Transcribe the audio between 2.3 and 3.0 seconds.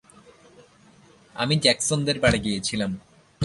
গিয়েছিলাম।